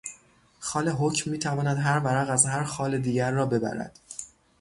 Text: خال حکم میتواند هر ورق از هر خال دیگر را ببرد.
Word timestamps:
خال 0.59 0.89
حکم 0.89 1.31
میتواند 1.31 1.77
هر 1.77 1.99
ورق 1.99 2.29
از 2.29 2.45
هر 2.45 2.63
خال 2.63 2.97
دیگر 2.97 3.31
را 3.31 3.45
ببرد. 3.45 3.99